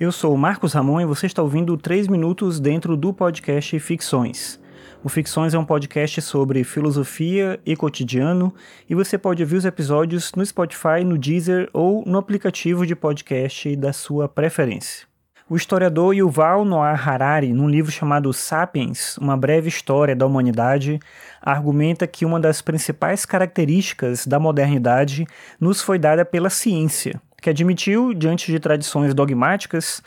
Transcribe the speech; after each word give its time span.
Eu 0.00 0.10
sou 0.10 0.32
o 0.32 0.38
Marcos 0.38 0.72
Ramon 0.72 1.02
e 1.02 1.04
você 1.04 1.26
está 1.26 1.42
ouvindo 1.42 1.76
3 1.76 2.08
minutos 2.08 2.58
dentro 2.58 2.96
do 2.96 3.12
podcast 3.12 3.78
Ficções. 3.78 4.58
O 5.04 5.10
Ficções 5.10 5.52
é 5.52 5.58
um 5.58 5.64
podcast 5.64 6.22
sobre 6.22 6.64
filosofia 6.64 7.60
e 7.66 7.76
cotidiano 7.76 8.50
e 8.88 8.94
você 8.94 9.18
pode 9.18 9.42
ouvir 9.42 9.56
os 9.56 9.66
episódios 9.66 10.32
no 10.34 10.46
Spotify, 10.46 11.04
no 11.04 11.18
Deezer 11.18 11.68
ou 11.74 12.02
no 12.06 12.16
aplicativo 12.16 12.86
de 12.86 12.96
podcast 12.96 13.76
da 13.76 13.92
sua 13.92 14.26
preferência. 14.26 15.06
O 15.50 15.56
historiador 15.56 16.14
Yuval 16.14 16.64
Noah 16.64 16.94
Harari, 16.94 17.52
num 17.52 17.68
livro 17.68 17.92
chamado 17.92 18.32
Sapiens, 18.32 19.18
Uma 19.18 19.36
Breve 19.36 19.68
História 19.68 20.16
da 20.16 20.24
Humanidade, 20.24 20.98
argumenta 21.42 22.06
que 22.06 22.24
uma 22.24 22.40
das 22.40 22.62
principais 22.62 23.26
características 23.26 24.26
da 24.26 24.38
modernidade 24.38 25.26
nos 25.60 25.82
foi 25.82 25.98
dada 25.98 26.24
pela 26.24 26.48
ciência, 26.48 27.20
que 27.40 27.50
admitiu, 27.50 28.14
diante 28.14 28.50
de 28.52 28.60
tradições 28.60 29.14
dogmáticas, 29.14 30.02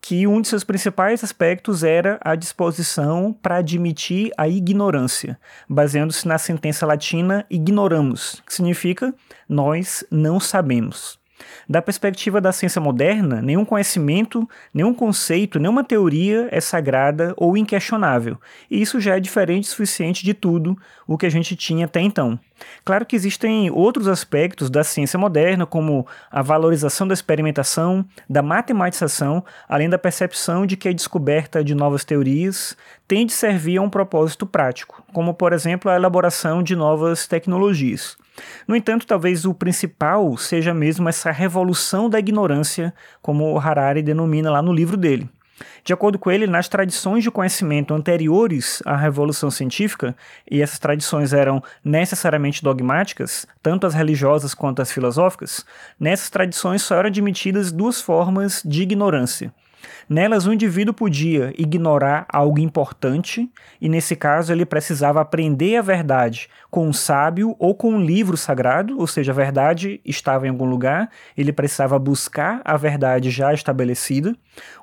que 0.00 0.26
um 0.26 0.40
de 0.40 0.48
seus 0.48 0.64
principais 0.64 1.22
aspectos 1.24 1.82
era 1.82 2.18
a 2.22 2.34
disposição 2.34 3.32
para 3.32 3.56
admitir 3.56 4.30
a 4.36 4.48
ignorância, 4.48 5.38
baseando-se 5.68 6.26
na 6.26 6.38
sentença 6.38 6.86
latina 6.86 7.44
ignoramus, 7.50 8.42
que 8.46 8.54
significa 8.54 9.14
nós 9.48 10.04
não 10.10 10.38
sabemos. 10.38 11.18
Da 11.68 11.82
perspectiva 11.82 12.40
da 12.40 12.52
ciência 12.52 12.80
moderna, 12.80 13.42
nenhum 13.42 13.64
conhecimento, 13.64 14.48
nenhum 14.72 14.94
conceito, 14.94 15.58
nenhuma 15.58 15.84
teoria 15.84 16.48
é 16.50 16.60
sagrada 16.60 17.34
ou 17.36 17.56
inquestionável, 17.56 18.38
e 18.70 18.80
isso 18.80 19.00
já 19.00 19.16
é 19.16 19.20
diferente 19.20 19.64
o 19.64 19.68
suficiente 19.68 20.24
de 20.24 20.34
tudo 20.34 20.76
o 21.06 21.16
que 21.16 21.26
a 21.26 21.30
gente 21.30 21.56
tinha 21.56 21.86
até 21.86 22.00
então. 22.00 22.38
Claro 22.84 23.06
que 23.06 23.16
existem 23.16 23.70
outros 23.70 24.08
aspectos 24.08 24.68
da 24.68 24.82
ciência 24.82 25.18
moderna, 25.18 25.64
como 25.64 26.06
a 26.30 26.42
valorização 26.42 27.06
da 27.06 27.14
experimentação, 27.14 28.04
da 28.28 28.42
matematização, 28.42 29.44
além 29.68 29.88
da 29.88 29.98
percepção 29.98 30.66
de 30.66 30.76
que 30.76 30.88
a 30.88 30.92
descoberta 30.92 31.62
de 31.62 31.74
novas 31.74 32.04
teorias 32.04 32.76
tem 33.06 33.26
de 33.26 33.32
servir 33.32 33.78
a 33.78 33.82
um 33.82 33.90
propósito 33.90 34.46
prático, 34.46 35.02
como, 35.12 35.32
por 35.34 35.52
exemplo, 35.52 35.90
a 35.90 35.96
elaboração 35.96 36.62
de 36.62 36.74
novas 36.74 37.26
tecnologias. 37.26 38.16
No 38.66 38.76
entanto, 38.76 39.06
talvez 39.06 39.44
o 39.44 39.54
principal 39.54 40.36
seja 40.36 40.74
mesmo 40.74 41.08
essa 41.08 41.30
revolução 41.30 42.08
da 42.08 42.18
ignorância, 42.18 42.94
como 43.20 43.58
Harari 43.58 44.02
denomina 44.02 44.50
lá 44.50 44.62
no 44.62 44.72
livro 44.72 44.96
dele. 44.96 45.28
De 45.84 45.92
acordo 45.92 46.18
com 46.18 46.30
ele, 46.30 46.46
nas 46.46 46.68
tradições 46.68 47.24
de 47.24 47.30
conhecimento 47.30 47.94
anteriores 47.94 48.82
à 48.84 48.96
Revolução 48.96 49.50
Científica, 49.50 50.16
e 50.50 50.62
essas 50.62 50.78
tradições 50.78 51.32
eram 51.32 51.62
necessariamente 51.84 52.62
dogmáticas, 52.62 53.46
tanto 53.62 53.86
as 53.86 53.94
religiosas 53.94 54.54
quanto 54.54 54.82
as 54.82 54.92
filosóficas, 54.92 55.64
nessas 55.98 56.30
tradições 56.30 56.82
só 56.82 56.96
eram 56.96 57.08
admitidas 57.08 57.72
duas 57.72 58.00
formas 58.00 58.62
de 58.64 58.82
ignorância. 58.82 59.52
Nelas, 60.08 60.46
o 60.46 60.52
indivíduo 60.52 60.94
podia 60.94 61.52
ignorar 61.58 62.26
algo 62.32 62.58
importante, 62.58 63.50
e 63.80 63.88
nesse 63.88 64.16
caso 64.16 64.52
ele 64.52 64.64
precisava 64.64 65.20
aprender 65.20 65.76
a 65.76 65.82
verdade 65.82 66.48
com 66.70 66.86
um 66.86 66.92
sábio 66.92 67.54
ou 67.58 67.74
com 67.74 67.92
um 67.92 68.00
livro 68.00 68.36
sagrado, 68.36 68.98
ou 68.98 69.06
seja, 69.06 69.32
a 69.32 69.34
verdade 69.34 70.00
estava 70.04 70.46
em 70.46 70.50
algum 70.50 70.64
lugar, 70.64 71.10
ele 71.36 71.52
precisava 71.52 71.98
buscar 71.98 72.60
a 72.64 72.76
verdade 72.76 73.30
já 73.30 73.52
estabelecida, 73.52 74.34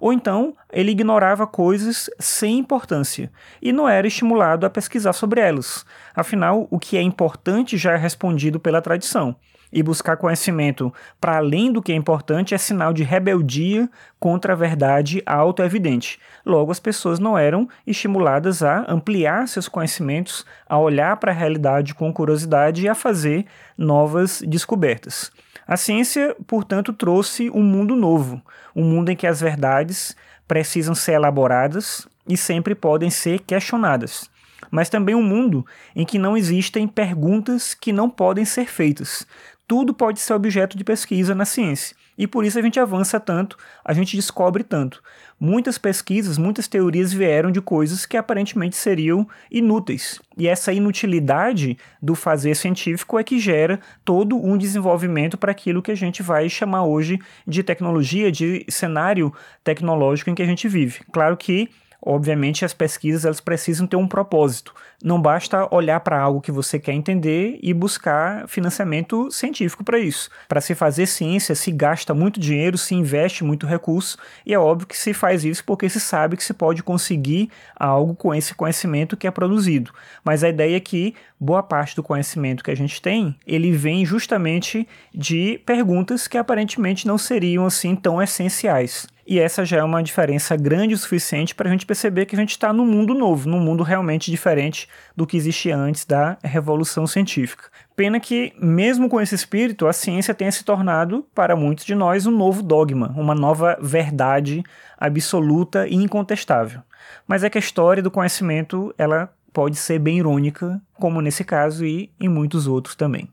ou 0.00 0.12
então 0.12 0.54
ele 0.72 0.92
ignorava 0.92 1.46
coisas 1.46 2.10
sem 2.18 2.58
importância 2.58 3.30
e 3.60 3.72
não 3.72 3.88
era 3.88 4.06
estimulado 4.06 4.66
a 4.66 4.70
pesquisar 4.70 5.12
sobre 5.12 5.40
elas. 5.40 5.84
Afinal, 6.14 6.68
o 6.70 6.78
que 6.78 6.96
é 6.96 7.02
importante 7.02 7.76
já 7.76 7.92
é 7.92 7.96
respondido 7.96 8.60
pela 8.60 8.82
tradição 8.82 9.36
e 9.74 9.82
buscar 9.82 10.16
conhecimento 10.16 10.94
para 11.20 11.38
além 11.38 11.72
do 11.72 11.82
que 11.82 11.90
é 11.90 11.96
importante 11.96 12.54
é 12.54 12.58
sinal 12.58 12.92
de 12.92 13.02
rebeldia 13.02 13.90
contra 14.20 14.52
a 14.52 14.56
verdade 14.56 15.20
auto-evidente. 15.26 16.20
Logo, 16.46 16.70
as 16.70 16.78
pessoas 16.78 17.18
não 17.18 17.36
eram 17.36 17.68
estimuladas 17.84 18.62
a 18.62 18.86
ampliar 18.88 19.48
seus 19.48 19.68
conhecimentos, 19.68 20.46
a 20.68 20.78
olhar 20.78 21.16
para 21.16 21.32
a 21.32 21.34
realidade 21.34 21.92
com 21.92 22.12
curiosidade 22.12 22.82
e 22.82 22.88
a 22.88 22.94
fazer 22.94 23.46
novas 23.76 24.40
descobertas. 24.46 25.32
A 25.66 25.76
ciência, 25.76 26.36
portanto, 26.46 26.92
trouxe 26.92 27.50
um 27.50 27.62
mundo 27.62 27.96
novo, 27.96 28.40
um 28.76 28.84
mundo 28.84 29.10
em 29.10 29.16
que 29.16 29.26
as 29.26 29.40
verdades 29.40 30.14
precisam 30.46 30.94
ser 30.94 31.14
elaboradas 31.14 32.06
e 32.28 32.36
sempre 32.36 32.74
podem 32.76 33.10
ser 33.10 33.40
questionadas 33.40 34.32
mas 34.70 34.88
também 34.88 35.14
um 35.14 35.22
mundo 35.22 35.64
em 35.94 36.04
que 36.04 36.18
não 36.18 36.36
existem 36.36 36.86
perguntas 36.86 37.74
que 37.74 37.92
não 37.92 38.08
podem 38.08 38.44
ser 38.44 38.66
feitas 38.66 39.26
tudo 39.66 39.94
pode 39.94 40.20
ser 40.20 40.34
objeto 40.34 40.76
de 40.76 40.84
pesquisa 40.84 41.34
na 41.34 41.44
ciência. 41.44 41.96
E 42.16 42.28
por 42.28 42.44
isso 42.44 42.58
a 42.58 42.62
gente 42.62 42.78
avança 42.78 43.18
tanto, 43.18 43.56
a 43.84 43.92
gente 43.92 44.14
descobre 44.14 44.62
tanto. 44.62 45.02
Muitas 45.40 45.78
pesquisas, 45.78 46.38
muitas 46.38 46.68
teorias 46.68 47.12
vieram 47.12 47.50
de 47.50 47.60
coisas 47.60 48.06
que 48.06 48.16
aparentemente 48.16 48.76
seriam 48.76 49.26
inúteis. 49.50 50.20
E 50.38 50.46
essa 50.46 50.72
inutilidade 50.72 51.76
do 52.00 52.14
fazer 52.14 52.54
científico 52.54 53.18
é 53.18 53.24
que 53.24 53.40
gera 53.40 53.80
todo 54.04 54.36
um 54.36 54.56
desenvolvimento 54.56 55.36
para 55.36 55.50
aquilo 55.50 55.82
que 55.82 55.90
a 55.90 55.96
gente 55.96 56.22
vai 56.22 56.48
chamar 56.48 56.84
hoje 56.84 57.18
de 57.46 57.64
tecnologia, 57.64 58.30
de 58.30 58.64
cenário 58.68 59.32
tecnológico 59.64 60.30
em 60.30 60.34
que 60.36 60.42
a 60.42 60.46
gente 60.46 60.68
vive. 60.68 61.00
Claro 61.10 61.36
que 61.36 61.68
Obviamente, 62.06 62.66
as 62.66 62.74
pesquisas 62.74 63.24
elas 63.24 63.40
precisam 63.40 63.86
ter 63.86 63.96
um 63.96 64.06
propósito. 64.06 64.74
Não 65.02 65.18
basta 65.20 65.66
olhar 65.74 65.98
para 66.00 66.20
algo 66.20 66.42
que 66.42 66.52
você 66.52 66.78
quer 66.78 66.92
entender 66.92 67.58
e 67.62 67.72
buscar 67.72 68.46
financiamento 68.46 69.30
científico 69.30 69.82
para 69.82 69.98
isso. 69.98 70.28
Para 70.46 70.60
se 70.60 70.74
fazer 70.74 71.06
ciência, 71.06 71.54
se 71.54 71.72
gasta 71.72 72.12
muito 72.12 72.38
dinheiro, 72.38 72.76
se 72.76 72.94
investe 72.94 73.42
muito 73.42 73.66
recurso, 73.66 74.18
e 74.44 74.52
é 74.52 74.58
óbvio 74.58 74.86
que 74.86 74.96
se 74.98 75.14
faz 75.14 75.46
isso 75.46 75.64
porque 75.64 75.88
se 75.88 75.98
sabe 75.98 76.36
que 76.36 76.44
se 76.44 76.52
pode 76.52 76.82
conseguir 76.82 77.48
algo 77.74 78.14
com 78.14 78.34
esse 78.34 78.54
conhecimento 78.54 79.16
que 79.16 79.26
é 79.26 79.30
produzido. 79.30 79.90
Mas 80.22 80.44
a 80.44 80.50
ideia 80.50 80.76
é 80.76 80.80
que 80.80 81.14
boa 81.40 81.62
parte 81.62 81.96
do 81.96 82.02
conhecimento 82.02 82.62
que 82.62 82.70
a 82.70 82.76
gente 82.76 83.00
tem, 83.00 83.34
ele 83.46 83.72
vem 83.72 84.04
justamente 84.04 84.86
de 85.14 85.58
perguntas 85.64 86.28
que 86.28 86.36
aparentemente 86.36 87.06
não 87.06 87.16
seriam 87.16 87.64
assim 87.64 87.96
tão 87.96 88.20
essenciais. 88.20 89.06
E 89.26 89.38
essa 89.38 89.64
já 89.64 89.78
é 89.78 89.82
uma 89.82 90.02
diferença 90.02 90.54
grande 90.54 90.94
o 90.94 90.98
suficiente 90.98 91.54
para 91.54 91.68
a 91.68 91.72
gente 91.72 91.86
perceber 91.86 92.26
que 92.26 92.36
a 92.36 92.38
gente 92.38 92.50
está 92.50 92.72
num 92.72 92.84
mundo 92.84 93.14
novo, 93.14 93.48
num 93.48 93.60
mundo 93.60 93.82
realmente 93.82 94.30
diferente 94.30 94.86
do 95.16 95.26
que 95.26 95.36
existia 95.36 95.76
antes 95.76 96.04
da 96.04 96.36
Revolução 96.42 97.06
Científica. 97.06 97.70
Pena 97.96 98.20
que, 98.20 98.52
mesmo 98.60 99.08
com 99.08 99.20
esse 99.20 99.34
espírito, 99.34 99.86
a 99.86 99.92
ciência 99.92 100.34
tenha 100.34 100.52
se 100.52 100.64
tornado, 100.64 101.26
para 101.34 101.56
muitos 101.56 101.86
de 101.86 101.94
nós, 101.94 102.26
um 102.26 102.36
novo 102.36 102.62
dogma, 102.62 103.14
uma 103.16 103.34
nova 103.34 103.78
verdade 103.80 104.62
absoluta 104.98 105.88
e 105.88 105.94
incontestável. 105.94 106.82
Mas 107.26 107.42
é 107.42 107.50
que 107.50 107.56
a 107.56 107.60
história 107.60 108.02
do 108.02 108.10
conhecimento 108.10 108.94
ela 108.98 109.32
pode 109.52 109.76
ser 109.76 109.98
bem 110.00 110.18
irônica, 110.18 110.82
como 110.94 111.20
nesse 111.22 111.44
caso 111.44 111.86
e 111.86 112.10
em 112.20 112.28
muitos 112.28 112.66
outros 112.66 112.94
também. 112.94 113.28